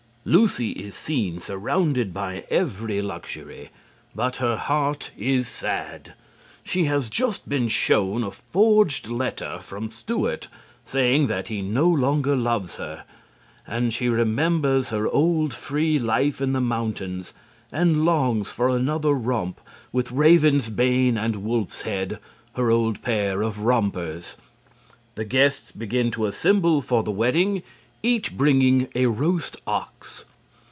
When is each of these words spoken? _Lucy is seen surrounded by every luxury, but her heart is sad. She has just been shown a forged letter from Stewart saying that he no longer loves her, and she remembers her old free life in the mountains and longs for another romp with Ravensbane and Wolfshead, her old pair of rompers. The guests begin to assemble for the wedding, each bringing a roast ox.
_Lucy 0.23 0.69
is 0.73 0.93
seen 0.93 1.39
surrounded 1.41 2.13
by 2.13 2.43
every 2.51 3.01
luxury, 3.01 3.71
but 4.13 4.35
her 4.35 4.55
heart 4.55 5.09
is 5.17 5.47
sad. 5.47 6.13
She 6.63 6.83
has 6.85 7.09
just 7.09 7.49
been 7.49 7.67
shown 7.67 8.23
a 8.23 8.29
forged 8.29 9.07
letter 9.07 9.57
from 9.63 9.89
Stewart 9.89 10.47
saying 10.85 11.25
that 11.25 11.47
he 11.47 11.63
no 11.63 11.89
longer 11.89 12.35
loves 12.35 12.75
her, 12.75 13.03
and 13.65 13.91
she 13.91 14.09
remembers 14.09 14.89
her 14.89 15.07
old 15.07 15.55
free 15.55 15.97
life 15.97 16.39
in 16.39 16.53
the 16.53 16.61
mountains 16.61 17.33
and 17.71 18.05
longs 18.05 18.47
for 18.47 18.69
another 18.69 19.13
romp 19.13 19.59
with 19.91 20.11
Ravensbane 20.11 21.17
and 21.17 21.37
Wolfshead, 21.37 22.19
her 22.53 22.69
old 22.69 23.01
pair 23.01 23.41
of 23.41 23.57
rompers. 23.61 24.37
The 25.15 25.25
guests 25.25 25.71
begin 25.71 26.11
to 26.11 26.27
assemble 26.27 26.83
for 26.83 27.01
the 27.01 27.09
wedding, 27.09 27.63
each 28.03 28.35
bringing 28.35 28.87
a 28.95 29.05
roast 29.05 29.55
ox. 29.67 30.25